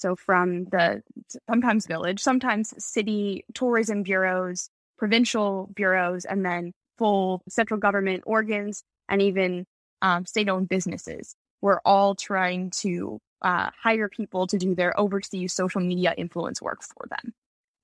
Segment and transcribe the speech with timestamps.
[0.00, 1.02] So from the
[1.48, 9.20] sometimes village, sometimes city tourism bureaus, provincial bureaus, and then full central government organs and
[9.20, 9.66] even
[10.02, 11.34] um, state-owned businesses.
[11.60, 16.82] We're all trying to uh, hire people to do their overseas social media influence work
[16.82, 17.34] for them.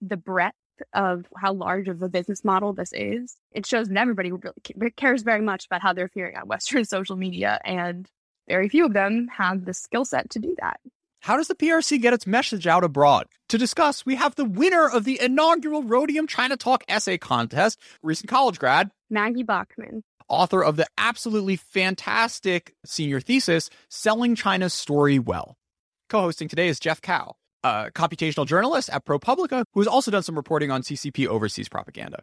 [0.00, 0.54] The breadth
[0.94, 5.22] of how large of a business model this is, it shows that everybody really cares
[5.22, 8.08] very much about how they're appearing on Western social media, and
[8.48, 10.80] very few of them have the skill set to do that.
[11.26, 13.26] How does the PRC get its message out abroad?
[13.48, 18.30] To discuss, we have the winner of the inaugural Rhodium China Talk essay contest, recent
[18.30, 25.56] college grad, Maggie Baughman, author of the absolutely fantastic senior thesis, Selling China's Story Well.
[26.08, 27.34] Co hosting today is Jeff Kao,
[27.64, 32.22] a computational journalist at ProPublica, who has also done some reporting on CCP overseas propaganda.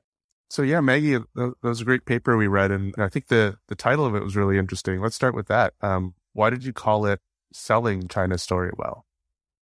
[0.49, 3.75] So yeah, Maggie, that was a great paper we read, and I think the the
[3.75, 5.01] title of it was really interesting.
[5.01, 5.73] Let's start with that.
[5.81, 7.19] Um, why did you call it
[7.53, 9.05] "Selling China's Story Well"?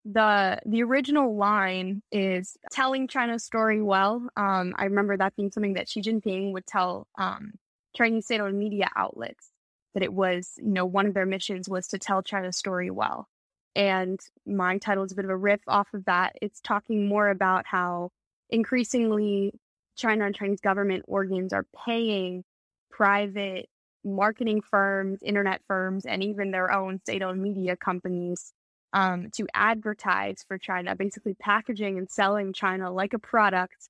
[0.04, 4.26] the the original line is telling China's story well.
[4.36, 7.52] Um, I remember that being something that Xi Jinping would tell um,
[7.94, 9.50] Chinese state-owned media outlets
[9.94, 13.28] that it was, you know, one of their missions was to tell China's story well.
[13.76, 16.36] And my title is a bit of a riff off of that.
[16.42, 18.10] It's talking more about how
[18.50, 19.52] increasingly
[19.96, 22.44] China and Chinese government organs are paying
[22.90, 23.68] private
[24.04, 28.52] marketing firms, internet firms, and even their own state owned media companies
[28.92, 33.88] um, to advertise for China, basically packaging and selling China like a product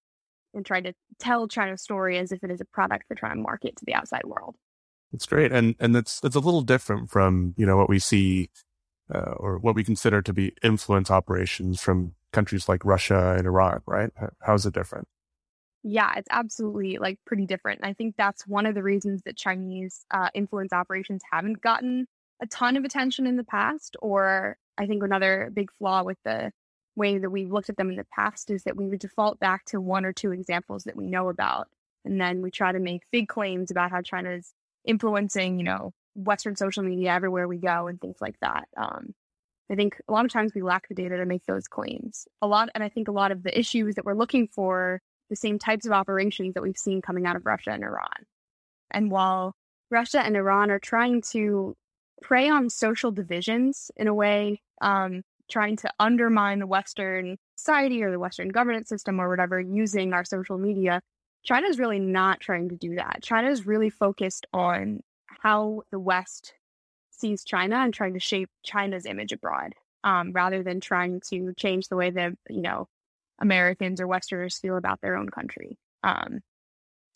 [0.55, 3.43] and trying to tell China's story as if it is a product they're trying to
[3.43, 4.57] market to the outside world.
[5.11, 8.49] That's great, and and that's that's a little different from you know what we see
[9.15, 13.83] uh, or what we consider to be influence operations from countries like Russia and Iran,
[13.87, 14.11] right?
[14.41, 15.07] How's it different?
[15.85, 17.81] Yeah, it's absolutely like pretty different.
[17.81, 22.07] And I think that's one of the reasons that Chinese uh, influence operations haven't gotten
[22.41, 26.53] a ton of attention in the past, or I think another big flaw with the
[26.95, 29.65] way that we've looked at them in the past is that we would default back
[29.67, 31.69] to one or two examples that we know about.
[32.05, 34.53] And then we try to make big claims about how China's
[34.85, 38.69] influencing, you know, Western social media everywhere we go and things like that.
[38.77, 39.15] Um,
[39.71, 42.27] I think a lot of times we lack the data to make those claims.
[42.43, 45.01] A lot, and I think a lot of the issues that we're looking for,
[45.31, 48.27] the same types of operations that we've seen coming out of Russia and Iran.
[48.91, 49.55] And while
[49.91, 51.75] Russia and Iran are trying to
[52.23, 58.11] prey on social divisions in a way, um, trying to undermine the Western society or
[58.11, 61.01] the Western governance system or whatever using our social media.
[61.45, 63.19] China is really not trying to do that.
[63.23, 66.55] China is really focused on how the West
[67.11, 69.75] sees China and trying to shape China's image abroad,
[70.05, 72.89] um, rather than trying to change the way that you know
[73.43, 75.77] Americans or Westerners feel about their own country.
[76.03, 76.41] Um,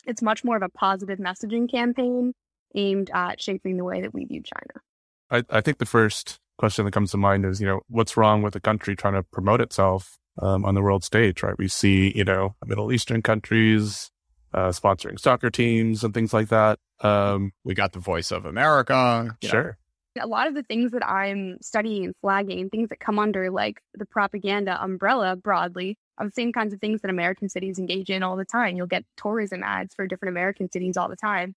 [0.07, 2.35] it's much more of a positive messaging campaign
[2.75, 4.83] aimed at shaping the way that we view China.
[5.31, 8.43] I, I think the first question that comes to mind is, you know, what's wrong
[8.43, 11.57] with a country trying to promote itself um, on the world stage, right?
[11.59, 14.11] We see, you know, Middle Eastern countries
[14.55, 16.79] uh, sponsoring soccer teams and things like that.
[17.01, 19.37] Um, we got the voice of America.
[19.43, 19.63] Sure.
[19.65, 19.73] Know.
[20.21, 23.81] A lot of the things that I'm studying and flagging, things that come under like
[23.95, 28.23] the propaganda umbrella broadly, are the same kinds of things that American cities engage in
[28.23, 28.77] all the time.
[28.77, 31.55] You'll get tourism ads for different American cities all the time.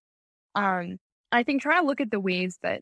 [0.56, 0.97] Um,
[1.31, 2.81] I think trying to look at the ways that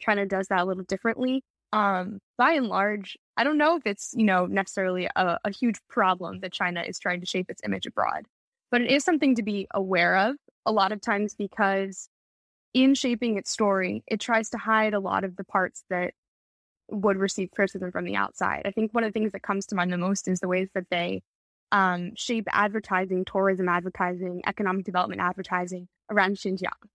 [0.00, 1.42] China does that a little differently.
[1.72, 5.78] Um, by and large, I don't know if it's, you know, necessarily a, a huge
[5.88, 8.26] problem that China is trying to shape its image abroad,
[8.70, 12.08] but it is something to be aware of a lot of times because
[12.74, 16.14] in shaping its story, it tries to hide a lot of the parts that
[16.88, 18.62] would receive criticism from the outside.
[18.64, 20.68] I think one of the things that comes to mind the most is the ways
[20.74, 21.22] that they
[21.70, 26.88] um, shape advertising, tourism advertising, economic development advertising around Xinjiang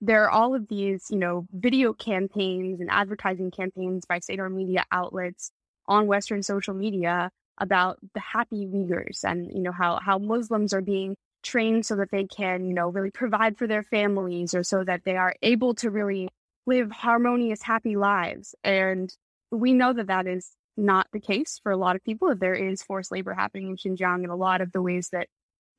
[0.00, 4.84] there are all of these, you know, video campaigns and advertising campaigns by state-owned media
[4.90, 5.50] outlets
[5.86, 10.80] on Western social media about the happy Uyghurs and, you know, how, how Muslims are
[10.80, 14.84] being trained so that they can, you know, really provide for their families or so
[14.84, 16.28] that they are able to really
[16.66, 18.54] live harmonious, happy lives.
[18.62, 19.14] And
[19.50, 22.82] we know that that is not the case for a lot of people, there is
[22.82, 25.28] forced labor happening in Xinjiang in a lot of the ways that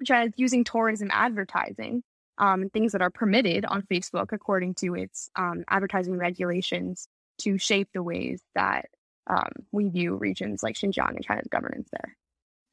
[0.06, 2.04] China is using tourism advertising
[2.38, 7.08] um, things that are permitted on Facebook according to its um, advertising regulations
[7.40, 8.86] to shape the ways that
[9.28, 12.16] um, we view regions like Xinjiang and China's governance there.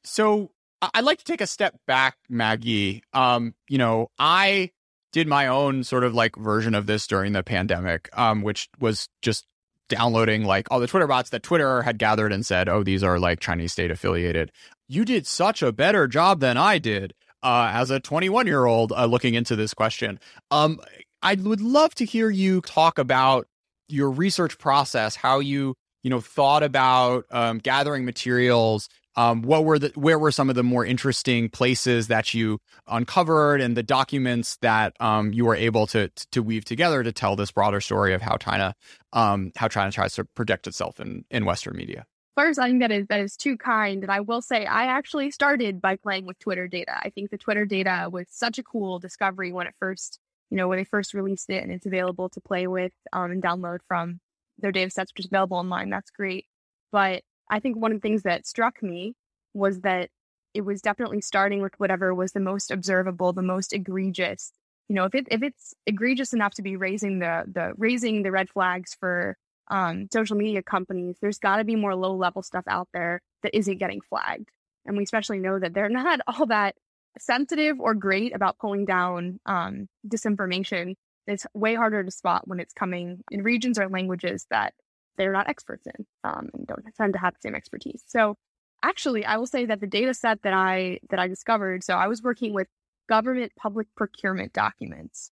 [0.03, 3.03] So I'd like to take a step back, Maggie.
[3.13, 4.71] Um, you know, I
[5.11, 9.09] did my own sort of like version of this during the pandemic, um, which was
[9.21, 9.45] just
[9.89, 13.19] downloading like all the Twitter bots that Twitter had gathered and said, oh, these are
[13.19, 14.51] like Chinese state affiliated.
[14.87, 18.91] You did such a better job than I did uh, as a 21 year old
[18.91, 20.19] uh, looking into this question.
[20.51, 20.79] Um,
[21.21, 23.47] I would love to hear you talk about
[23.87, 28.87] your research process, how you you know, thought about um, gathering materials
[29.19, 33.59] um, what were the where were some of the more interesting places that you uncovered
[33.59, 37.51] and the documents that um, you were able to to weave together to tell this
[37.51, 38.73] broader story of how China
[39.11, 42.05] um, how China tries to project itself in, in Western media?
[42.37, 45.31] First, I think that is that is too kind, and I will say I actually
[45.31, 46.97] started by playing with Twitter data.
[46.97, 50.17] I think the Twitter data was such a cool discovery when it first,
[50.49, 53.43] you know, when they first released it, and it's available to play with um, and
[53.43, 54.21] download from
[54.59, 55.89] their data sets, which is available online.
[55.89, 56.45] That's great,
[56.93, 59.15] but I think one of the things that struck me
[59.53, 60.09] was that
[60.53, 64.51] it was definitely starting with whatever was the most observable, the most egregious.
[64.87, 68.31] You know, if it if it's egregious enough to be raising the the raising the
[68.31, 69.37] red flags for
[69.69, 73.55] um, social media companies, there's got to be more low level stuff out there that
[73.55, 74.49] isn't getting flagged.
[74.85, 76.75] And we especially know that they're not all that
[77.19, 80.95] sensitive or great about pulling down um, disinformation.
[81.27, 84.73] It's way harder to spot when it's coming in regions or languages that
[85.19, 88.01] they're not experts in um, and don't tend to have the same expertise.
[88.07, 88.35] So
[88.81, 92.07] actually, I will say that the data set that I that I discovered, so I
[92.07, 92.67] was working with
[93.07, 95.29] government public procurement documents.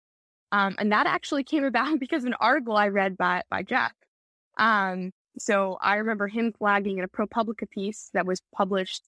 [0.51, 3.93] Um, and that actually came about because of an article I read by by Jeff.
[4.59, 9.03] Um, so I remember him flagging in a ProPublica piece that was published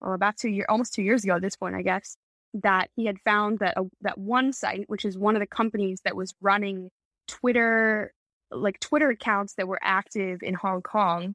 [0.00, 2.16] well, about two years, almost two years ago at this point, I guess,
[2.54, 6.16] that he had found that a, that OneSight, which is one of the companies that
[6.16, 6.90] was running
[7.28, 8.12] Twitter
[8.52, 11.34] like Twitter accounts that were active in Hong Kong,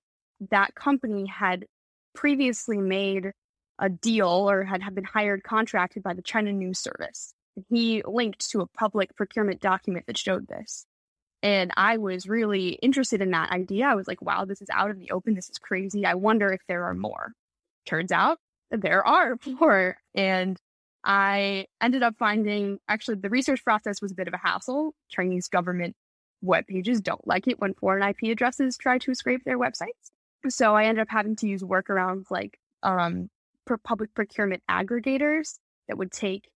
[0.52, 1.66] that company had
[2.14, 3.32] previously made
[3.80, 7.34] a deal or had, had been hired contracted by the China News Service.
[7.70, 10.86] He linked to a public procurement document that showed this.
[11.44, 13.86] And I was really interested in that idea.
[13.86, 15.36] I was like, wow, this is out in the open.
[15.36, 16.06] This is crazy.
[16.06, 17.34] I wonder if there are more.
[17.86, 18.40] Turns out
[18.72, 19.98] there are more.
[20.16, 20.58] And
[21.04, 24.94] I ended up finding actually the research process was a bit of a hassle.
[25.10, 25.96] Chinese government
[26.42, 30.12] web pages don't like it when foreign IP addresses try to scrape their websites.
[30.50, 33.30] So I ended up having to use workarounds like um,
[33.84, 36.50] public procurement aggregators that would take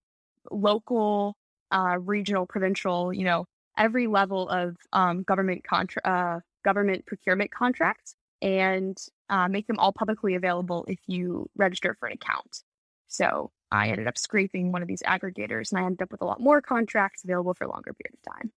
[0.50, 1.36] local,
[1.72, 3.45] uh, regional, provincial, you know,
[3.78, 8.98] every level of um, government contra- uh, government procurement contracts and
[9.30, 12.63] uh, make them all publicly available if you register for an account.
[13.07, 16.25] So I ended up scraping one of these aggregators and I ended up with a
[16.25, 18.51] lot more contracts available for a longer period of time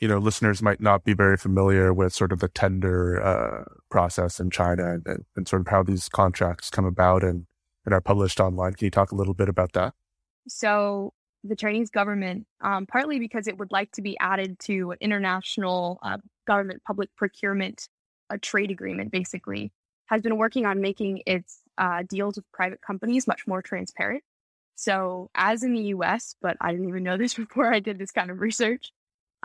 [0.00, 4.40] you know, listeners might not be very familiar with sort of the tender uh, process
[4.40, 7.46] in China and, and, sort of how these contracts come about and,
[7.84, 8.74] and are published online.
[8.74, 9.94] Can you talk a little bit about that?
[10.48, 11.12] So,
[11.44, 15.98] the Chinese government, um, partly because it would like to be added to an international
[16.02, 17.88] uh, government public procurement
[18.30, 19.72] a trade agreement, basically,
[20.06, 24.22] has been working on making its uh, deals with private companies much more transparent.
[24.74, 28.12] So, as in the US, but I didn't even know this before I did this
[28.12, 28.92] kind of research,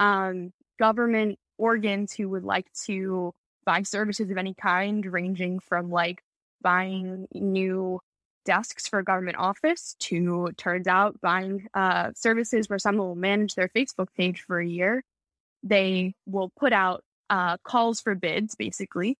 [0.01, 3.31] um, government organs who would like to
[3.65, 6.23] buy services of any kind, ranging from like
[6.61, 7.99] buying new
[8.43, 13.53] desks for a government office to turns out buying uh, services where someone will manage
[13.53, 15.03] their Facebook page for a year.
[15.61, 19.17] They will put out uh, calls for bids, basically,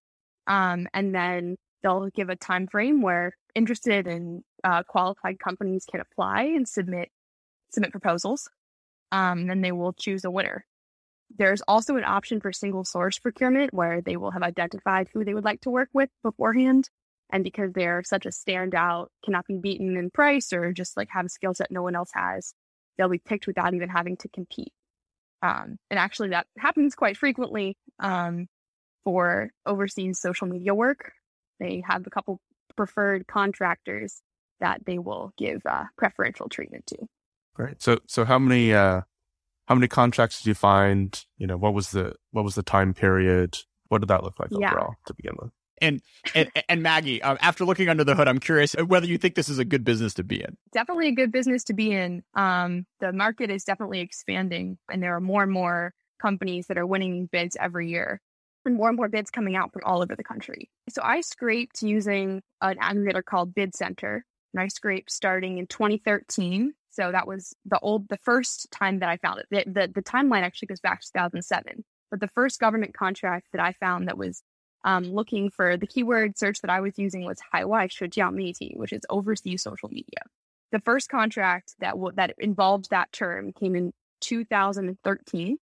[0.48, 6.01] um, and then they'll give a time frame where interested and uh, qualified companies can
[6.01, 7.10] apply and submit
[7.69, 8.50] submit proposals.
[9.12, 10.66] Um, then they will choose a winner.
[11.38, 15.33] There's also an option for single source procurement where they will have identified who they
[15.33, 16.89] would like to work with beforehand.
[17.31, 21.31] And because they're such a standout, cannot be beaten in price or just like have
[21.31, 22.54] skills that no one else has,
[22.97, 24.73] they'll be picked without even having to compete.
[25.42, 28.47] Um, and actually, that happens quite frequently um,
[29.04, 31.14] for overseas social media work.
[31.59, 32.40] They have a couple
[32.76, 34.21] preferred contractors
[34.59, 36.97] that they will give uh, preferential treatment to.
[37.56, 37.81] Great.
[37.81, 39.02] So, so how many uh,
[39.68, 41.23] how many contracts did you find?
[41.37, 43.57] You know, what was the what was the time period?
[43.87, 44.71] What did that look like yeah.
[44.71, 45.51] overall to begin with?
[45.81, 46.01] And
[46.35, 49.49] and, and Maggie, uh, after looking under the hood, I'm curious whether you think this
[49.49, 50.56] is a good business to be in.
[50.71, 52.23] Definitely a good business to be in.
[52.35, 56.85] Um, the market is definitely expanding, and there are more and more companies that are
[56.85, 58.21] winning bids every year,
[58.63, 60.69] and more and more bids coming out from all over the country.
[60.89, 66.73] So I scraped using an aggregator called Bid Center, and I scraped starting in 2013
[66.92, 69.48] so that was the old, the first time that I found it.
[69.50, 71.83] The, the, the timeline actually goes back to 2007.
[72.12, 74.44] But the first government contract that I found that was
[74.83, 78.92] um, looking for the keyword search that I was using was Haiwai Shejiao Meiti, which
[78.92, 80.21] is overseas social media.
[80.71, 85.57] The first contract that w- that involved that term came in 2013,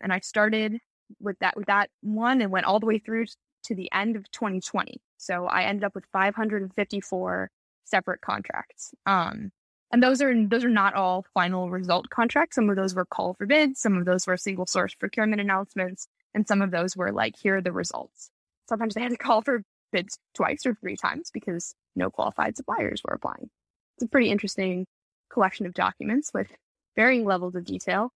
[0.00, 0.78] and I started
[1.20, 3.26] with that with that one and went all the way through
[3.64, 5.00] to the end of 2020.
[5.18, 7.50] So I ended up with 554
[7.84, 8.92] separate contracts.
[9.06, 9.52] Um,
[9.92, 12.56] and those are those are not all final result contracts.
[12.56, 16.08] Some of those were call for bids, some of those were single source procurement announcements,
[16.34, 18.30] and some of those were like, here are the results.
[18.68, 19.62] sometimes they had to call for
[19.92, 23.48] bids twice or three times because no qualified suppliers were applying.
[23.96, 24.86] It's a pretty interesting
[25.32, 26.48] collection of documents with
[26.96, 28.10] varying levels of detail.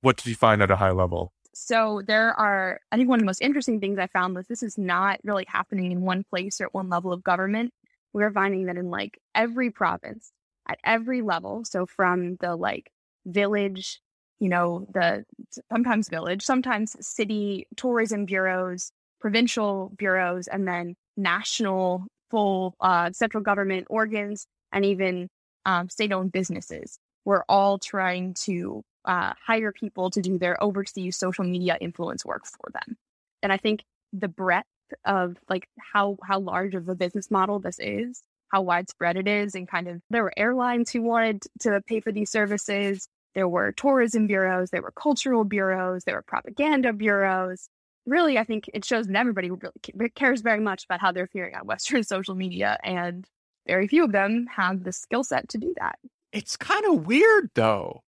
[0.00, 1.32] What did you find at a high level?
[1.52, 4.62] So there are, I think one of the most interesting things I found was this
[4.62, 7.72] is not really happening in one place or at one level of government.
[8.12, 10.32] We're finding that in like every province,
[10.70, 12.90] at every level, so from the like
[13.26, 14.00] village,
[14.38, 15.24] you know, the
[15.72, 23.86] sometimes village, sometimes city tourism bureaus, provincial bureaus, and then national full uh, central government
[23.90, 25.28] organs, and even
[25.66, 26.98] um, state owned businesses.
[27.24, 32.46] We're all trying to uh, hire people to do their overseas social media influence work
[32.46, 32.96] for them.
[33.42, 34.66] And I think the breadth
[35.04, 39.54] of like how how large of a business model this is, how widespread it is,
[39.54, 43.08] and kind of there were airlines who wanted to pay for these services.
[43.34, 47.68] There were tourism bureaus, there were cultural bureaus, there were propaganda bureaus.
[48.06, 51.54] Really, I think it shows that everybody really cares very much about how they're appearing
[51.54, 53.26] on Western social media, and
[53.66, 55.98] very few of them have the skill set to do that.
[56.32, 58.02] It's kind of weird, though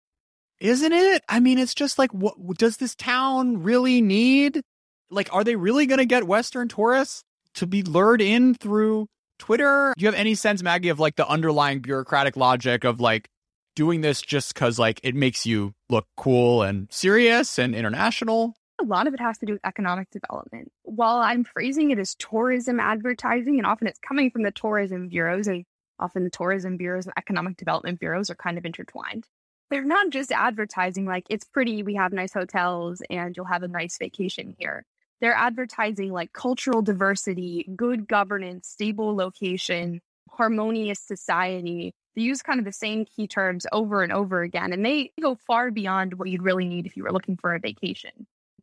[0.62, 1.24] isn't it?
[1.28, 4.62] I mean, it's just like, what does this town really need?
[5.10, 9.08] Like, are they really going to get Western tourists to be lured in through
[9.42, 9.92] Twitter?
[9.98, 13.28] Do you have any sense, Maggie, of like the underlying bureaucratic logic of like
[13.74, 18.54] doing this just because like it makes you look cool and serious and international?
[18.80, 20.70] A lot of it has to do with economic development.
[20.84, 25.48] While I'm phrasing it as tourism advertising, and often it's coming from the tourism bureaus,
[25.48, 25.64] and
[25.98, 29.26] often the tourism bureaus and economic development bureaus are kind of intertwined
[29.72, 33.68] they're not just advertising like it's pretty, we have nice hotels and you'll have a
[33.68, 34.84] nice vacation here.
[35.22, 41.94] They're advertising like cultural diversity, good governance, stable location, harmonious society.
[42.16, 45.36] They use kind of the same key terms over and over again, and they go
[45.36, 48.10] far beyond what you'd really need if you were looking for a vacation.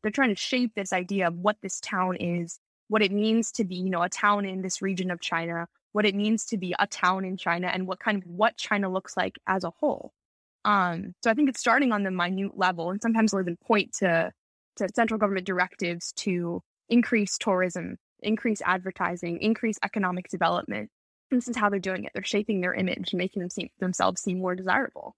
[0.04, 3.64] They're trying to shape this idea of what this town is, what it means to
[3.64, 6.76] be, you know, a town in this region of China, what it means to be
[6.78, 10.12] a town in China, and what kind of what China looks like as a whole.
[10.66, 13.94] Um, so I think it's starting on the minute level, and sometimes they'll even point
[14.00, 14.32] to to
[14.96, 20.90] central government directives to increase tourism, increase advertising, increase economic development.
[21.32, 22.12] This is how they're doing it.
[22.14, 25.16] They're shaping their image, making them seem, themselves seem more desirable.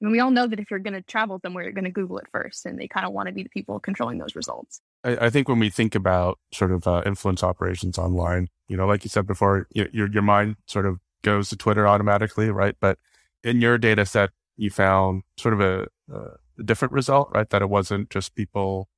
[0.00, 2.18] Mean, we all know that if you're going to travel somewhere, you're going to Google
[2.18, 4.80] it first, and they kind of want to be the people controlling those results.
[5.02, 8.86] I, I think when we think about sort of uh, influence operations online, you know,
[8.86, 12.76] like you said before, your, your your mind sort of goes to Twitter automatically, right?
[12.80, 12.98] But
[13.42, 17.50] in your data set, you found sort of a, a different result, right?
[17.50, 18.88] That it wasn't just people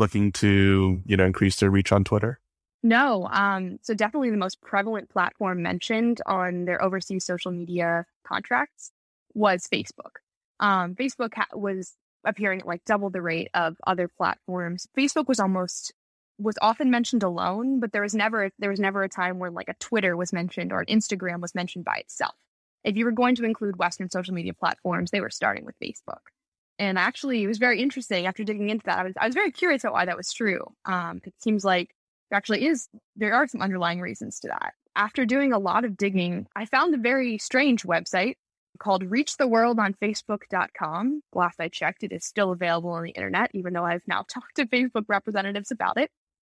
[0.00, 2.40] looking to, you know, increase their reach on Twitter?
[2.82, 3.28] No.
[3.30, 8.90] Um, so definitely the most prevalent platform mentioned on their overseas social media contracts
[9.34, 10.16] was Facebook.
[10.58, 14.88] Um, Facebook ha- was appearing at like double the rate of other platforms.
[14.96, 15.92] Facebook was almost
[16.38, 19.68] was often mentioned alone, but there was never there was never a time where like
[19.68, 22.34] a Twitter was mentioned or an Instagram was mentioned by itself
[22.84, 26.20] if you were going to include Western social media platforms, they were starting with Facebook.
[26.80, 29.00] And actually, it was very interesting after digging into that.
[29.00, 30.64] I was, I was very curious about why that was true.
[30.86, 31.94] Um, it seems like
[32.30, 34.72] there actually is, there are some underlying reasons to that.
[34.96, 38.36] After doing a lot of digging, I found a very strange website
[38.78, 41.20] called reachtheworldonfacebook.com.
[41.34, 44.56] Last I checked, it is still available on the internet, even though I've now talked
[44.56, 46.10] to Facebook representatives about it.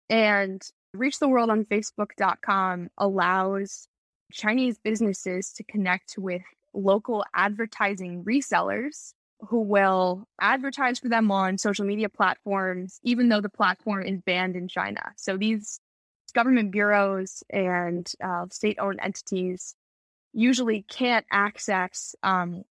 [0.09, 0.61] And
[0.93, 3.87] reachtheworldonfacebook.com allows
[4.33, 6.41] Chinese businesses to connect with
[6.73, 13.49] local advertising resellers who will advertise for them on social media platforms, even though the
[13.49, 15.01] platform is banned in China.
[15.15, 15.79] So these
[16.33, 19.75] government bureaus and uh, state owned entities
[20.33, 22.63] usually can't access um,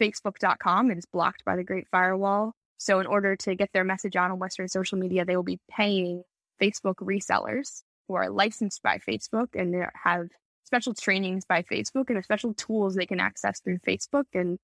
[0.00, 0.90] Facebook.com.
[0.90, 2.52] It is blocked by the Great Firewall.
[2.76, 5.58] So, in order to get their message out on Western social media, they will be
[5.68, 6.22] paying
[6.62, 10.28] Facebook resellers who are licensed by Facebook and have
[10.64, 14.26] special trainings by Facebook and special tools they can access through Facebook.
[14.32, 14.58] And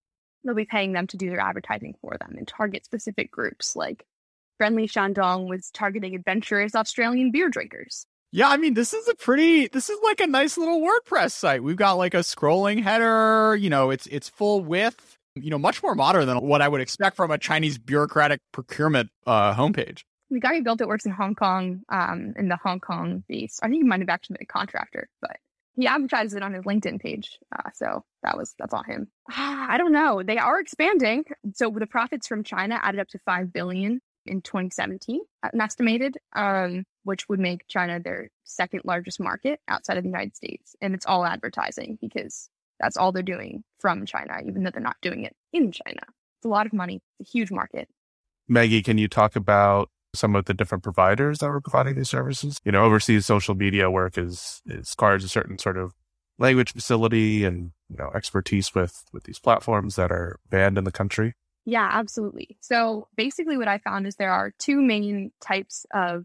[0.44, 4.04] they'll be paying them to do their advertising for them and target specific groups like
[4.58, 8.06] Friendly Shandong was targeting adventurous Australian beer drinkers.
[8.30, 11.62] Yeah, I mean, this is a pretty, this is like a nice little WordPress site.
[11.62, 15.82] We've got like a scrolling header, you know, it's, it's full width, you know, much
[15.82, 20.02] more modern than what I would expect from a Chinese bureaucratic procurement uh, homepage.
[20.30, 23.60] The guy who built it works in Hong Kong, um, in the Hong Kong base.
[23.62, 25.36] I think he might have actually been a contractor, but
[25.74, 27.38] he advertises it on his LinkedIn page.
[27.56, 29.08] Uh, so that was that's on him.
[29.30, 30.22] I don't know.
[30.22, 31.24] They are expanding.
[31.54, 36.84] So the profits from China added up to five billion in 2017, an estimated, um,
[37.02, 40.74] which would make China their second largest market outside of the United States.
[40.80, 42.48] And it's all advertising because
[42.80, 46.00] that's all they're doing from China, even though they're not doing it in China.
[46.38, 47.00] It's a lot of money.
[47.20, 47.88] It's a huge market.
[48.48, 52.60] Maggie, can you talk about some of the different providers that were providing these services.
[52.64, 55.92] You know, overseas social media work is, is requires a certain sort of
[56.38, 60.92] language facility and, you know, expertise with, with these platforms that are banned in the
[60.92, 61.34] country.
[61.66, 62.56] Yeah, absolutely.
[62.60, 66.24] So basically what I found is there are two main types of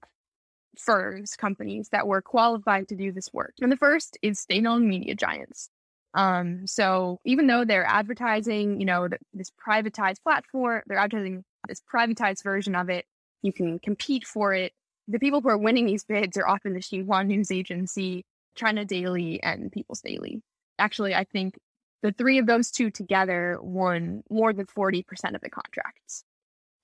[0.77, 3.53] firms, companies that were qualified to do this work.
[3.61, 5.69] And the first is state-owned media giants.
[6.13, 12.43] Um, so even though they're advertising, you know, this privatized platform, they're advertising this privatized
[12.43, 13.05] version of it,
[13.41, 14.73] you can compete for it.
[15.07, 19.41] The people who are winning these bids are often the Xinhua News Agency, China Daily,
[19.41, 20.41] and People's Daily.
[20.77, 21.57] Actually, I think
[22.01, 26.23] the three of those two together won more than 40% of the contracts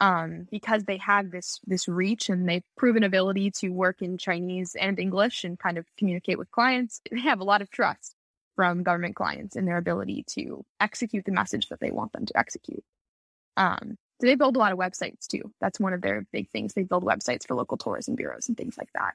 [0.01, 4.75] um, because they have this this reach and they've proven ability to work in Chinese
[4.75, 7.01] and English and kind of communicate with clients.
[7.11, 8.15] They have a lot of trust
[8.55, 12.37] from government clients in their ability to execute the message that they want them to
[12.37, 12.83] execute.
[13.57, 15.51] Um, so they build a lot of websites too.
[15.59, 16.73] That's one of their big things.
[16.73, 19.13] They build websites for local tourism bureaus and things like that.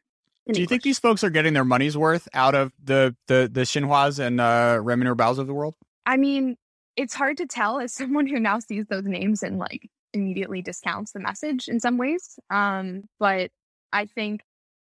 [0.52, 3.62] Do you think these folks are getting their money's worth out of the the the
[3.62, 5.74] Xinhuas and uh, Renmin Baos of the world?
[6.06, 6.56] I mean,
[6.96, 11.12] it's hard to tell as someone who now sees those names and like immediately discounts
[11.12, 12.38] the message in some ways.
[12.50, 13.50] Um, but
[13.92, 14.42] I think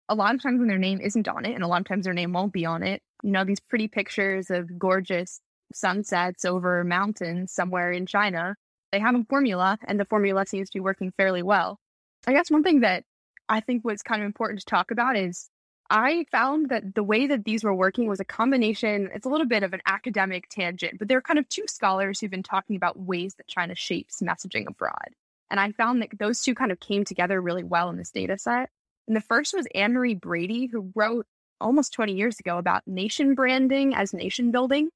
[0.09, 2.05] a lot of times when their name isn't on it, and a lot of times
[2.05, 5.39] their name won't be on it, you know, these pretty pictures of gorgeous
[5.73, 8.55] sunsets over mountains somewhere in China,
[8.93, 11.79] they have a formula, and the formula seems to be working fairly well.
[12.27, 13.03] I guess one thing that
[13.49, 15.49] I think was kind of important to talk about is
[15.89, 19.47] I found that the way that these were working was a combination, it's a little
[19.47, 22.75] bit of an academic tangent, but there are kind of two scholars who've been talking
[22.75, 25.09] about ways that China shapes messaging abroad.
[25.49, 28.37] And I found that those two kind of came together really well in this data
[28.37, 28.69] set.
[29.07, 31.25] And the first was Anne Marie Brady, who wrote
[31.59, 34.89] almost 20 years ago about nation branding as nation building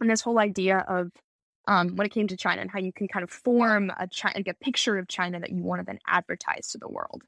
[0.00, 1.10] and this whole idea of
[1.68, 4.36] um, when it came to China and how you can kind of form a, China,
[4.36, 7.22] like a picture of China that you want to then advertise to the world.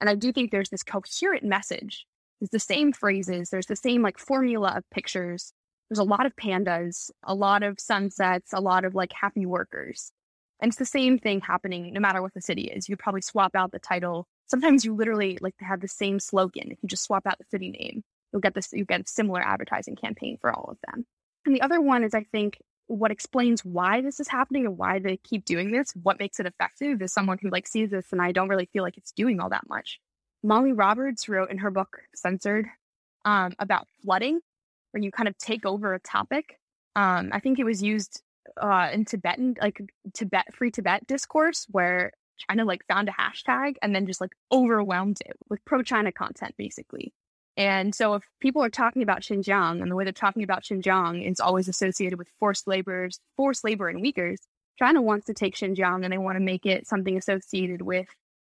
[0.00, 2.06] And I do think there's this coherent message
[2.38, 5.54] there's the same phrases, there's the same like formula of pictures.
[5.88, 10.12] There's a lot of pandas, a lot of sunsets, a lot of like happy workers.
[10.60, 12.90] And it's the same thing happening no matter what the city is.
[12.90, 14.26] You probably swap out the title.
[14.48, 16.72] Sometimes you literally like have the same slogan.
[16.72, 19.40] If you just swap out the city name, you'll get this you get a similar
[19.40, 21.06] advertising campaign for all of them.
[21.46, 24.98] And the other one is I think what explains why this is happening and why
[24.98, 28.22] they keep doing this, what makes it effective is someone who like sees this and
[28.22, 30.00] I don't really feel like it's doing all that much.
[30.42, 32.66] Molly Roberts wrote in her book Censored
[33.24, 34.40] um, about flooding,
[34.92, 36.60] where you kind of take over a topic.
[36.94, 38.22] Um, I think it was used
[38.60, 39.80] uh, in Tibetan, like
[40.14, 42.12] Tibet, free Tibet discourse, where
[42.48, 46.54] China like found a hashtag and then just like overwhelmed it with pro China content,
[46.56, 47.12] basically.
[47.56, 51.28] And so if people are talking about Xinjiang and the way they're talking about Xinjiang
[51.28, 54.38] is always associated with forced laborers, forced labor and Uyghurs,
[54.78, 58.08] China wants to take Xinjiang and they want to make it something associated with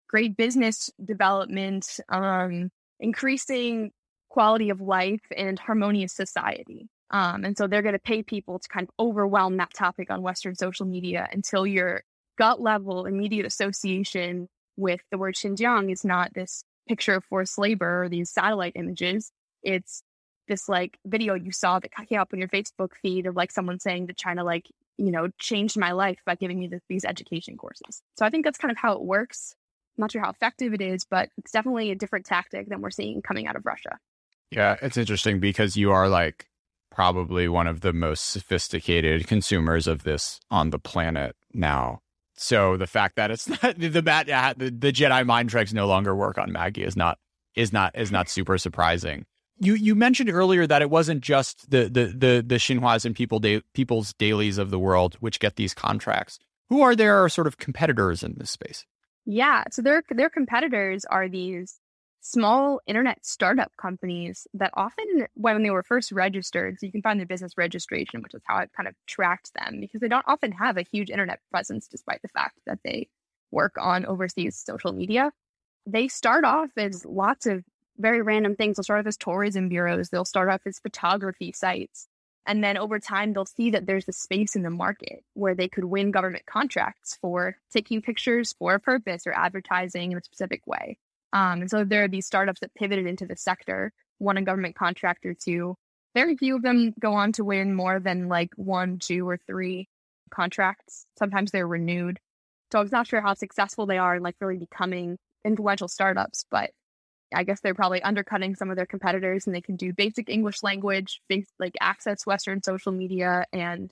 [0.09, 3.91] great business development, um, increasing
[4.31, 6.89] quality of life, and harmonious society.
[7.11, 10.23] Um, and so they're going to pay people to kind of overwhelm that topic on
[10.23, 12.03] Western social media until your
[12.37, 18.05] gut level immediate association with the word Xinjiang is not this picture of forced labor
[18.05, 19.33] or these satellite images.
[19.63, 20.03] It's
[20.49, 23.79] this like video you saw that came up on your Facebook feed of like someone
[23.79, 27.57] saying that China like, you know, changed my life by giving me this, these education
[27.57, 28.03] courses.
[28.19, 29.55] So I think that's kind of how it works.
[29.97, 32.91] I'm not sure how effective it is, but it's definitely a different tactic than we're
[32.91, 33.99] seeing coming out of Russia.
[34.51, 36.49] Yeah, it's interesting because you are like
[36.91, 42.01] probably one of the most sophisticated consumers of this on the planet now.
[42.37, 45.87] So the fact that it's not the bat uh, the, the Jedi mind tricks no
[45.87, 47.19] longer work on Maggie is not
[47.55, 49.25] is not is not super surprising.
[49.59, 53.39] You you mentioned earlier that it wasn't just the the the the Xinhuas and people
[53.39, 56.39] da- people's dailies of the world which get these contracts.
[56.71, 58.85] Who are their sort of competitors in this space?
[59.25, 59.65] Yeah.
[59.71, 61.79] So their their competitors are these
[62.27, 67.21] small internet startup companies that often when they were first registered, so you can find
[67.21, 70.51] their business registration, which is how I've kind of tracked them because they don't often
[70.53, 73.09] have a huge internet presence despite the fact that they
[73.51, 75.33] work on overseas social media.
[75.85, 77.63] They start off as lots of
[77.99, 78.77] very random things.
[78.77, 82.09] They'll start off as tourism bureaus, they'll start off as photography sites.
[82.47, 85.69] And then over time, they'll see that there's a space in the market where they
[85.69, 90.67] could win government contracts for taking pictures for a purpose or advertising in a specific
[90.67, 90.97] way.
[91.35, 94.77] Um, and so there are these startups that pivoted into the sector, won a government
[94.77, 95.75] contract or two.
[96.15, 99.89] Very few of them go on to win more than like one, two, or three
[100.31, 101.07] contracts.
[101.19, 102.21] Sometimes they're renewed.
[102.73, 106.71] So I'm not sure how successful they are in like really becoming influential startups, but
[107.35, 110.63] I guess they're probably undercutting some of their competitors and they can do basic English
[110.63, 111.21] language,
[111.59, 113.91] like access Western social media and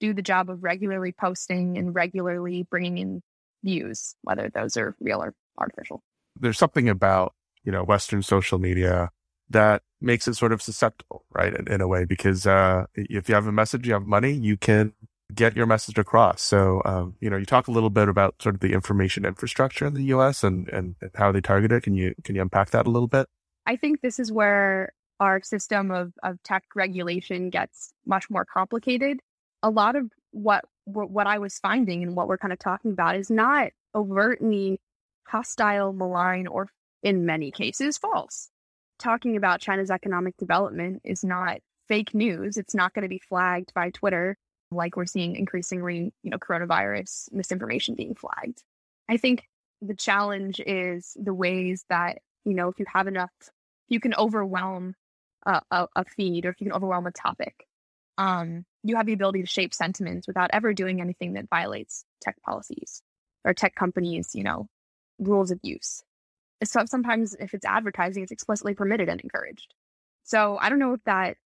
[0.00, 3.22] do the job of regularly posting and regularly bringing in
[3.62, 6.02] views, whether those are real or artificial.
[6.40, 9.10] There's something about, you know, Western social media
[9.50, 11.54] that makes it sort of susceptible, right?
[11.54, 14.56] In, in a way, because, uh, if you have a message, you have money, you
[14.56, 14.92] can
[15.34, 16.42] get your message across.
[16.42, 19.86] So, um, you know, you talk a little bit about sort of the information infrastructure
[19.86, 20.42] in the U.S.
[20.42, 21.82] and, and, how they target it.
[21.82, 23.26] Can you, can you unpack that a little bit?
[23.66, 29.20] I think this is where our system of, of tech regulation gets much more complicated.
[29.62, 33.16] A lot of what what I was finding and what we're kind of talking about
[33.16, 34.80] is not overtly
[35.30, 36.68] hostile, malign, or
[37.02, 38.50] in many cases false.
[38.98, 42.56] Talking about China's economic development is not fake news.
[42.56, 44.36] It's not going to be flagged by Twitter
[44.70, 48.62] like we're seeing increasingly, you know, coronavirus misinformation being flagged.
[49.08, 49.44] I think
[49.82, 53.30] the challenge is the ways that, you know, if you have enough,
[53.88, 54.94] you can overwhelm
[55.46, 57.66] a, a, a feed or if you can overwhelm a topic,
[58.18, 62.36] um, you have the ability to shape sentiments without ever doing anything that violates tech
[62.42, 63.02] policies
[63.44, 64.68] or tech companies, you know,
[65.20, 66.02] rules of use.
[66.64, 69.74] So sometimes if it's advertising, it's explicitly permitted and encouraged.
[70.24, 71.36] So I don't know if that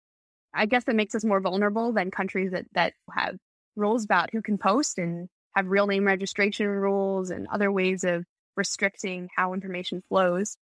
[0.54, 3.36] I guess that makes us more vulnerable than countries that, that have
[3.76, 8.24] rules about who can post and have real name registration rules and other ways of
[8.56, 10.56] restricting how information flows.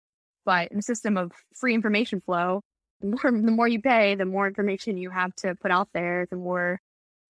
[0.44, 2.62] But in a system of free information flow,
[3.01, 6.27] the more the more you pay, the more information you have to put out there,
[6.31, 6.81] the more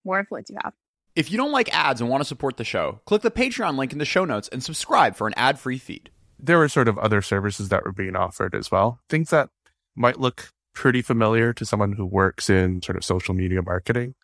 [0.04, 0.72] more influence you have.
[1.14, 3.92] If you don't like ads and want to support the show, click the Patreon link
[3.92, 6.10] in the show notes and subscribe for an ad-free feed.
[6.38, 9.00] There were sort of other services that were being offered as well.
[9.10, 9.50] Things that
[9.94, 14.14] might look pretty familiar to someone who works in sort of social media marketing.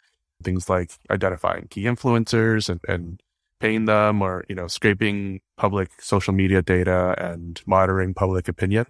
[0.43, 3.21] Things like identifying key influencers and, and
[3.61, 8.87] paying them or, you know, scraping public social media data and monitoring public opinion.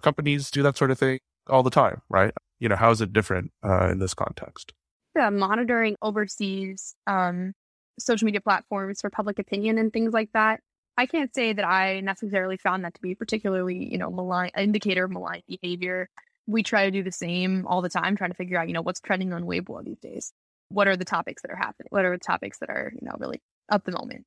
[0.00, 2.32] Companies do that sort of thing all the time, right?
[2.58, 4.72] You know, how is it different uh, in this context?
[5.16, 7.52] Monitoring overseas um,
[7.98, 10.60] social media platforms for public opinion and things like that.
[10.96, 15.04] I can't say that I necessarily found that to be particularly, you know, malign indicator
[15.04, 16.08] of malign behavior.
[16.46, 18.82] We try to do the same all the time, trying to figure out, you know,
[18.82, 20.32] what's trending on Weibo these days.
[20.68, 21.88] What are the topics that are happening?
[21.90, 24.24] What are the topics that are, you know, really up the moment?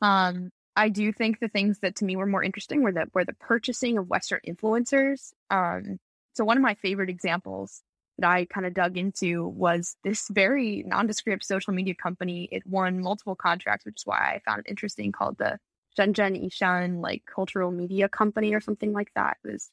[0.00, 3.24] Um, I do think the things that to me were more interesting were the were
[3.24, 5.32] the purchasing of Western influencers.
[5.50, 5.98] Um,
[6.34, 7.82] so one of my favorite examples
[8.18, 12.48] that I kind of dug into was this very nondescript social media company.
[12.50, 15.58] It won multiple contracts, which is why I found it interesting, called the
[15.98, 19.36] Shenzhen Yishan like cultural media company or something like that.
[19.44, 19.70] It was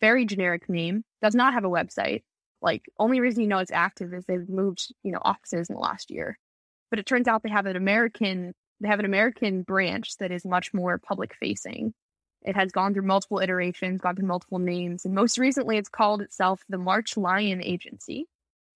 [0.00, 1.04] very generic name.
[1.22, 2.22] Does not have a website.
[2.62, 5.80] Like only reason you know it's active is they've moved, you know, offices in the
[5.80, 6.38] last year.
[6.90, 10.44] But it turns out they have an American they have an American branch that is
[10.44, 11.94] much more public facing
[12.46, 16.22] it has gone through multiple iterations, gone through multiple names, and most recently it's called
[16.22, 18.26] itself the March Lion Agency.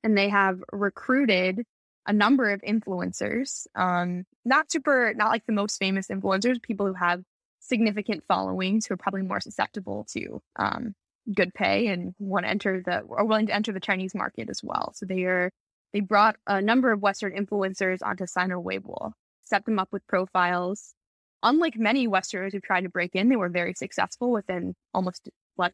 [0.03, 1.65] And they have recruited
[2.07, 6.95] a number of influencers, um, not super, not like the most famous influencers, people who
[6.95, 7.23] have
[7.61, 10.95] significant followings who are probably more susceptible to um,
[11.33, 14.63] good pay and want to enter the or willing to enter the Chinese market as
[14.63, 14.93] well.
[14.95, 15.51] So they are
[15.93, 19.13] they brought a number of Western influencers onto Sina Weibo,
[19.45, 20.95] set them up with profiles,
[21.43, 25.29] unlike many Westerners who tried to break in, they were very successful within almost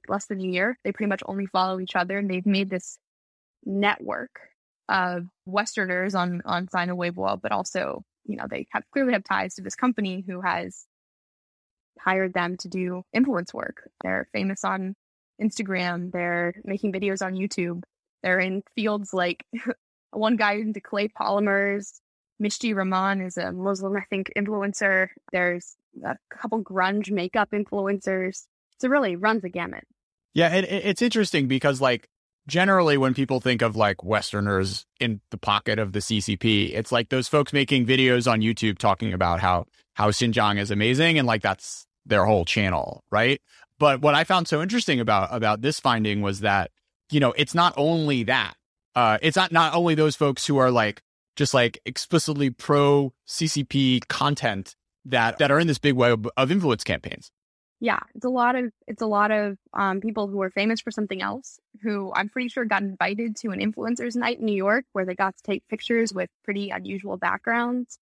[0.08, 0.78] less than a year.
[0.84, 2.98] They pretty much only follow each other, and they've made this
[3.64, 4.30] network
[4.88, 9.54] of Westerners on on Sina Weibo, but also you know they have clearly have ties
[9.54, 10.86] to this company who has
[12.00, 13.88] hired them to do influence work.
[14.02, 14.94] They're famous on
[15.42, 16.12] Instagram.
[16.12, 17.82] They're making videos on YouTube.
[18.22, 19.44] They're in fields like
[20.10, 22.00] one guy into clay polymers.
[22.42, 25.08] Mishti Rahman is a Muslim, I think, influencer.
[25.32, 28.44] There's a couple grunge makeup influencers.
[28.78, 29.84] So really runs the gamut.
[30.34, 32.08] Yeah, it, it's interesting because like
[32.46, 37.08] generally when people think of like Westerners in the pocket of the CCP, it's like
[37.08, 41.40] those folks making videos on YouTube talking about how how Xinjiang is amazing and like
[41.40, 43.40] that's their whole channel, right?
[43.78, 46.70] But what I found so interesting about about this finding was that
[47.10, 48.54] you know it's not only that.
[48.94, 51.02] Uh, it's not not only those folks who are like
[51.36, 56.82] just like explicitly pro CCP content that that are in this big web of influence
[56.82, 57.30] campaigns.
[57.78, 60.90] Yeah, it's a lot of it's a lot of um, people who are famous for
[60.90, 61.58] something else.
[61.82, 65.14] Who I'm pretty sure got invited to an influencers night in New York where they
[65.14, 67.98] got to take pictures with pretty unusual backgrounds.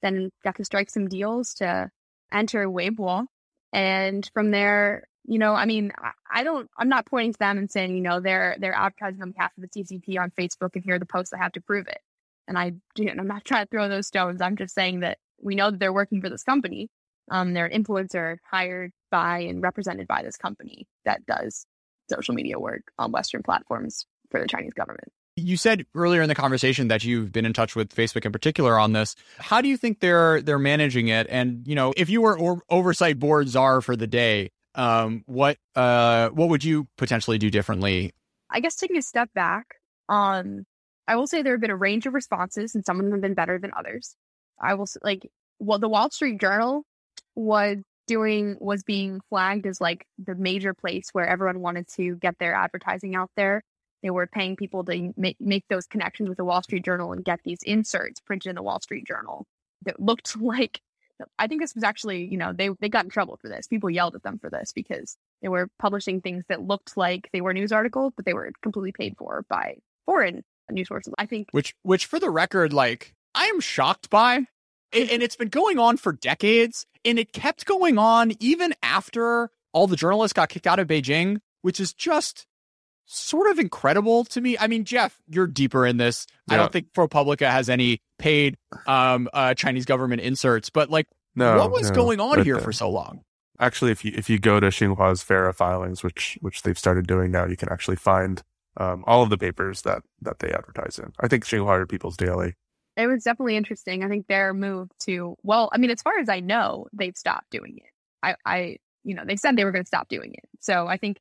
[0.00, 1.90] Then got to strike some deals to
[2.32, 3.26] enter Weibo,
[3.72, 5.92] and from there, you know, I mean,
[6.30, 9.32] I don't, I'm not pointing to them and saying, you know, they're they're advertising on
[9.32, 11.86] behalf of the CCP on Facebook, and here are the posts I have to prove
[11.86, 12.00] it.
[12.48, 14.42] And I, you know, I'm not trying to throw those stones.
[14.42, 16.88] I'm just saying that we know that they're working for this company.
[17.30, 21.66] Um, they're an influencer hired by and represented by this company that does
[22.10, 25.12] social media work on Western platforms for the Chinese government.
[25.36, 28.78] You said earlier in the conversation that you've been in touch with Facebook in particular
[28.78, 29.14] on this.
[29.38, 31.28] How do you think they're they're managing it?
[31.30, 35.58] And you know, if you were or- oversight board czar for the day, Um, what
[35.76, 38.12] uh, what would you potentially do differently?
[38.50, 39.76] I guess taking a step back,
[40.08, 40.64] um,
[41.08, 43.22] I will say there have been a range of responses, and some of them have
[43.22, 44.14] been better than others.
[44.60, 46.84] I will say, like, well, the Wall Street Journal
[47.34, 52.38] was doing was being flagged as like the major place where everyone wanted to get
[52.38, 53.62] their advertising out there.
[54.02, 57.24] They were paying people to make make those connections with the Wall Street Journal and
[57.24, 59.46] get these inserts printed in the Wall Street Journal
[59.82, 60.80] that looked like
[61.38, 63.66] I think this was actually, you know, they they got in trouble for this.
[63.66, 67.40] People yelled at them for this because they were publishing things that looked like they
[67.40, 71.14] were news articles, but they were completely paid for by foreign news sources.
[71.18, 74.46] I think which which for the record, like I am shocked by
[74.92, 79.86] and it's been going on for decades and it kept going on even after all
[79.86, 82.46] the journalists got kicked out of Beijing, which is just
[83.04, 84.56] sort of incredible to me.
[84.58, 86.26] I mean, Jeff, you're deeper in this.
[86.48, 86.54] Yeah.
[86.54, 91.56] I don't think ProPublica has any paid um, uh, Chinese government inserts, but like, no,
[91.56, 93.22] what was no, going on here for so long?
[93.60, 97.30] Actually, if you if you go to Xinhua's FARA filings, which which they've started doing
[97.30, 98.42] now, you can actually find
[98.78, 101.12] um, all of the papers that that they advertise in.
[101.20, 102.54] I think are People's Daily.
[102.96, 104.02] It was definitely interesting.
[104.02, 107.50] I think their move to well, I mean, as far as I know, they've stopped
[107.50, 107.90] doing it.
[108.22, 110.48] I, I you know, they said they were going to stop doing it.
[110.60, 111.18] So I think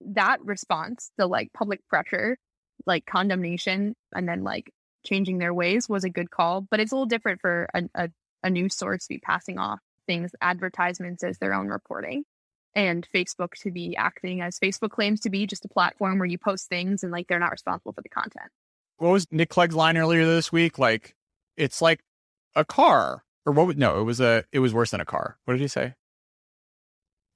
[0.00, 2.38] that response, the like public pressure,
[2.86, 4.72] like condemnation, and then like
[5.04, 6.62] changing their ways was a good call.
[6.62, 8.08] But it's a little different for a, a,
[8.42, 12.24] a news source to be passing off things, advertisements as their own reporting,
[12.74, 16.38] and Facebook to be acting as Facebook claims to be just a platform where you
[16.38, 18.50] post things and like they're not responsible for the content.
[18.98, 20.78] What was Nick Clegg's line earlier this week?
[20.78, 21.14] Like,
[21.56, 22.00] it's like
[22.54, 23.66] a car, or what?
[23.66, 24.44] Would, no, it was a.
[24.52, 25.38] It was worse than a car.
[25.44, 25.94] What did he say?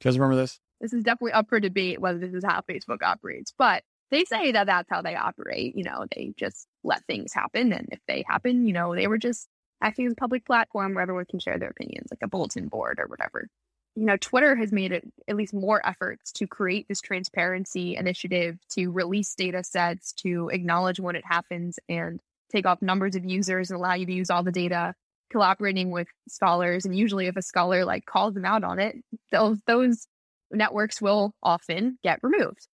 [0.01, 0.61] Do you guys remember this?
[0.81, 4.53] This is definitely up for debate whether this is how Facebook operates, but they say
[4.53, 5.75] that that's how they operate.
[5.77, 7.73] You know, they just let things happen.
[7.73, 9.49] And if they happen, you know, they were just
[9.81, 13.01] acting as a public platform where everyone can share their opinions, like a bulletin board
[13.01, 13.49] or whatever.
[13.97, 18.59] You know, Twitter has made it at least more efforts to create this transparency initiative,
[18.71, 23.71] to release data sets, to acknowledge when it happens and take off numbers of users
[23.71, 24.95] and allow you to use all the data,
[25.31, 26.85] collaborating with scholars.
[26.85, 28.97] And usually if a scholar like calls them out on it,
[29.31, 30.07] those those
[30.51, 32.67] networks will often get removed.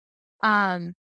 [0.42, 0.94] Um,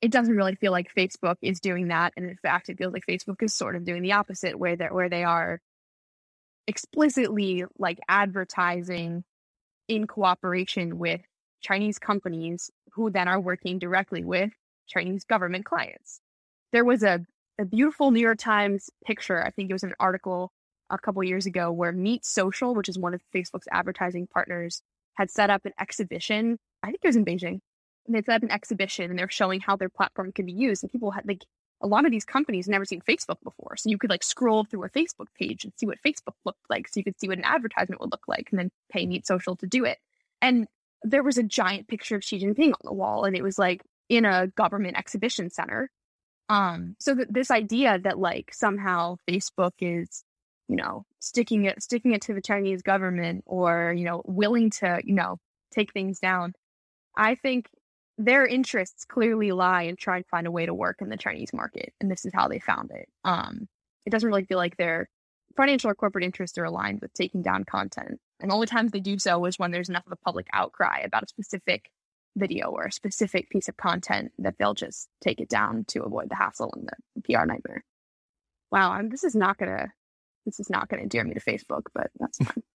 [0.00, 3.06] it doesn't really feel like Facebook is doing that, and in fact, it feels like
[3.08, 5.60] Facebook is sort of doing the opposite, where they where they are
[6.66, 9.24] explicitly like advertising
[9.88, 11.20] in cooperation with
[11.60, 14.50] Chinese companies who then are working directly with
[14.86, 16.20] Chinese government clients.
[16.72, 17.20] There was a,
[17.58, 20.52] a beautiful New York Times picture, I think it was an article
[20.90, 24.82] a couple years ago, where Meet Social, which is one of Facebook's advertising partners,
[25.14, 26.58] had set up an exhibition.
[26.82, 27.60] I think it was in Beijing.
[28.06, 30.82] And they set up an exhibition and they're showing how their platform can be used.
[30.82, 31.44] And people had like
[31.82, 33.76] a lot of these companies never seen Facebook before.
[33.76, 36.88] So you could like scroll through a Facebook page and see what Facebook looked like.
[36.88, 39.56] So you could see what an advertisement would look like and then pay Meet Social
[39.56, 39.98] to do it.
[40.40, 40.66] And
[41.02, 43.82] there was a giant picture of Xi Jinping on the wall and it was like
[44.08, 45.90] in a government exhibition center.
[46.48, 50.24] Um, so th- this idea that like somehow Facebook is
[50.68, 55.00] you know, sticking it sticking it to the Chinese government or, you know, willing to,
[55.04, 55.38] you know,
[55.70, 56.54] take things down.
[57.14, 57.68] I think
[58.24, 61.52] their interests clearly lie in trying to find a way to work in the Chinese
[61.52, 61.92] market.
[62.00, 63.08] And this is how they found it.
[63.24, 63.68] Um,
[64.06, 65.08] it doesn't really feel like their
[65.56, 68.20] financial or corporate interests are aligned with taking down content.
[68.40, 71.00] And the only times they do so is when there's enough of a public outcry
[71.00, 71.90] about a specific
[72.36, 76.30] video or a specific piece of content that they'll just take it down to avoid
[76.30, 77.84] the hassle and the PR nightmare.
[78.70, 79.92] Wow, I'm, this is not to
[80.46, 82.62] this is not to endear me to Facebook, but that's fine.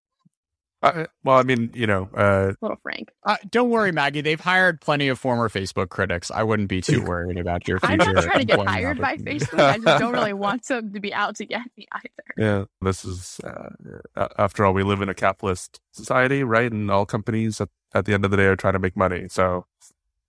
[0.84, 3.12] Uh, well, I mean, you know, uh, little frank.
[3.24, 4.22] Uh, don't worry, Maggie.
[4.22, 6.30] They've hired plenty of former Facebook critics.
[6.30, 8.04] I wouldn't be too worried about your future.
[8.04, 9.60] I'm not trying to get hired by Facebook.
[9.60, 12.10] I just don't really want them to be out to get me either.
[12.38, 16.72] Yeah, this is uh, after all, we live in a capitalist society, right?
[16.72, 19.28] And all companies at, at the end of the day are trying to make money.
[19.30, 19.66] So,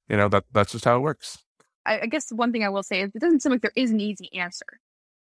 [0.08, 1.44] you know, that that's just how it works.
[1.84, 3.90] I, I guess one thing I will say is it doesn't seem like there is
[3.90, 4.80] an easy answer.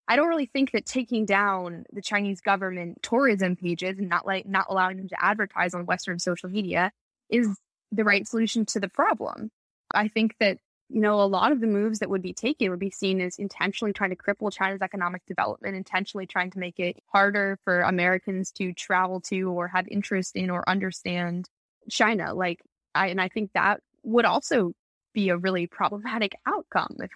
[0.08, 4.46] I don't really think that taking down the Chinese government tourism pages and not like
[4.46, 6.92] not allowing them to advertise on Western social media
[7.30, 7.48] is
[7.92, 9.50] the right solution to the problem.
[9.94, 12.80] I think that you know a lot of the moves that would be taken would
[12.80, 16.98] be seen as intentionally trying to cripple China's economic development, intentionally trying to make it
[17.08, 21.50] harder for Americans to travel to or have interest in or understand
[21.90, 22.34] China.
[22.36, 22.62] Like
[22.94, 24.74] I and I think that would also
[25.14, 27.10] be a really problematic outcome if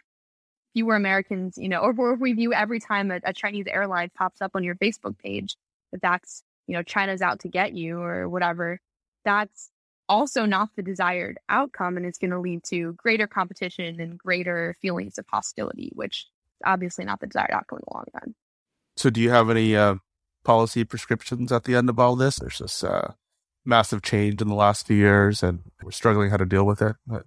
[0.74, 4.12] fewer Americans, you know, or, or if we view every time a, a Chinese airline
[4.16, 5.56] pops up on your Facebook page
[5.92, 8.80] that that's, you know, China's out to get you or whatever,
[9.26, 9.72] that's
[10.08, 11.98] also not the desired outcome.
[11.98, 16.62] And it's going to lead to greater competition and greater feelings of hostility, which is
[16.66, 18.36] obviously not the desired outcome in the long run.
[18.98, 19.96] So, do you have any uh,
[20.44, 22.38] policy prescriptions at the end of all this?
[22.38, 23.14] There's this uh,
[23.66, 26.96] massive change in the last few years and we're struggling how to deal with it.
[27.08, 27.24] But,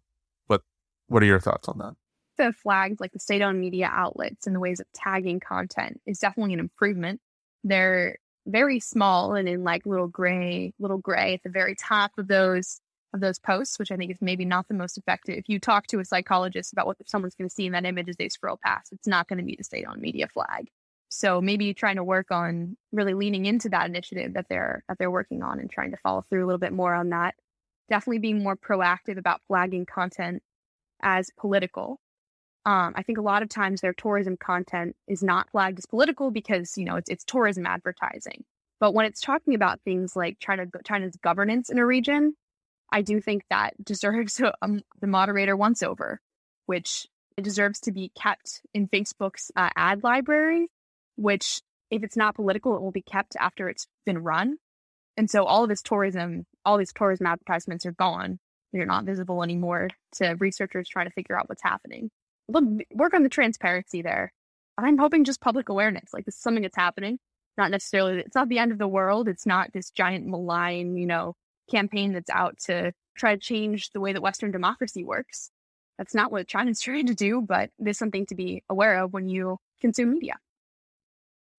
[0.49, 0.63] but
[1.07, 1.95] what are your thoughts on that?
[2.39, 6.19] The flags, like the state owned media outlets and the ways of tagging content, is
[6.19, 7.21] definitely an improvement.
[7.63, 8.17] They're
[8.47, 12.81] very small and in like little gray, little gray at the very top of those
[13.15, 15.37] of those posts, which I think is maybe not the most effective.
[15.37, 18.09] If you talk to a psychologist about what someone's going to see in that image
[18.09, 20.71] as they scroll past, it's not going to be the state owned media flag.
[21.11, 25.11] So maybe trying to work on really leaning into that initiative that they're that they're
[25.11, 27.35] working on and trying to follow through a little bit more on that.
[27.91, 30.43] Definitely being more proactive about flagging content
[31.03, 32.01] as political.
[32.65, 36.31] Um, I think a lot of times their tourism content is not flagged as political
[36.31, 38.45] because you know it's it's tourism advertising.
[38.81, 42.35] But when it's talking about things like China China's governance in a region,
[42.93, 46.21] I do think that deserves a, um, the moderator once over,
[46.67, 50.69] which it deserves to be kept in Facebook's uh, ad library
[51.17, 54.57] which if it's not political, it will be kept after it's been run.
[55.17, 58.39] And so all of this tourism, all these tourism advertisements are gone.
[58.73, 62.11] They're not visible anymore to researchers trying to figure out what's happening.
[62.93, 64.33] Work on the transparency there.
[64.79, 66.11] I'm hoping just public awareness.
[66.13, 67.19] Like this is something that's happening.
[67.59, 69.29] Not necessarily, it's not the end of the world.
[69.29, 71.35] It's not this giant malign, you know,
[71.71, 75.51] campaign that's out to try to change the way that Western democracy works.
[75.99, 79.29] That's not what China's trying to do, but is something to be aware of when
[79.29, 80.37] you consume media.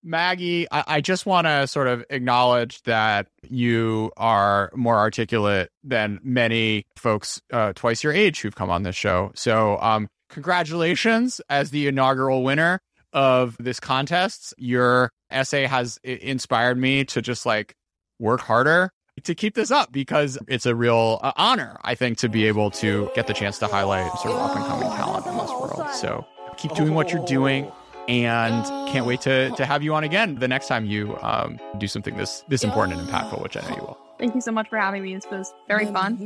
[0.06, 6.20] Maggie, I, I just want to sort of acknowledge that you are more articulate than
[6.22, 9.32] many folks uh, twice your age who've come on this show.
[9.34, 12.80] So, um, congratulations as the inaugural winner
[13.12, 14.52] of this contest.
[14.58, 17.74] Your essay has inspired me to just like
[18.18, 18.90] work harder
[19.22, 22.70] to keep this up because it's a real uh, honor, I think, to be able
[22.72, 25.88] to get the chance to highlight sort of up and coming talent in this world.
[25.94, 27.70] So, keep doing what you're doing
[28.08, 31.86] and can't wait to to have you on again the next time you um, do
[31.86, 33.98] something this this important and impactful, which I know you will.
[34.18, 35.14] Thank you so much for having me.
[35.14, 36.16] This was very fun.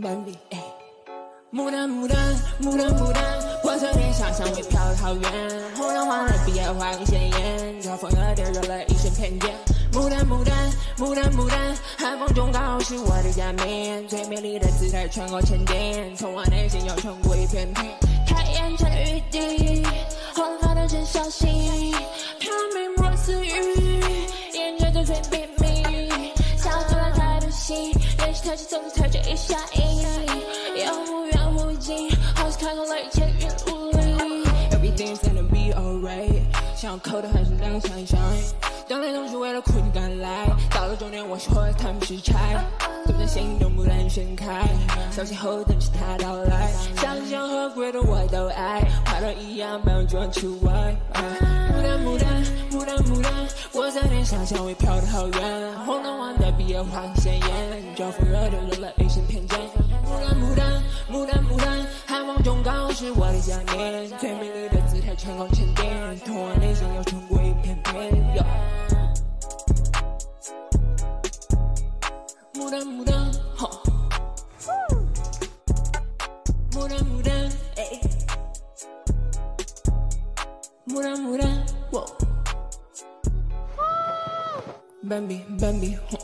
[3.79, 5.31] 牡丹牡丹牡丹牡丹，我昨天想象会飘桃源，
[5.77, 9.55] 红了黄了毕业花更鲜艳，招风耳点惹了一身偏见。
[9.93, 10.53] 牡丹牡丹
[10.99, 17.87] 牡丹牡丹，寒风中刚好是我的假面，最美丽的姿态穿过沉淀，从我内心又冲过一片片，
[18.27, 19.87] 开眼前的雨滴。
[20.35, 21.49] 黄发的真小心，
[22.41, 24.03] 飘渺若似雨，
[24.55, 26.11] 眼角的最秘密，
[26.57, 30.05] 想住了他的心，练习特技，总是特着一下音，
[36.89, 38.17] 想扣的还是两三下。
[38.89, 42.57] 当年总是为了苦你赶来，到了终点我是火，他们是柴，
[43.05, 44.67] 总在心中木兰盛开，
[45.11, 50.97] 小心后等着他到来，想象和鬼的我都爱，花朵一样把我装出外。
[51.13, 53.33] 牡丹牡丹牡丹牡丹，
[53.75, 59.59] 我在天上香味飘得好远，红灯黄的毕业花很鲜艳，招风惹就惹了一身偏见。
[62.99, 67.95] 是我的想念，最美丽的姿态晨光沉淀，痛我内心又冲过一片片。
[72.55, 73.71] 牡丹牡丹，哈，
[76.73, 77.33] 牡丹牡丹，
[77.77, 78.01] 哎，
[80.89, 82.05] 牡丹牡丹，哇
[85.05, 86.19] ，Bambi Bambi，哈。